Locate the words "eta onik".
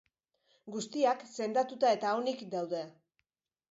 2.01-2.45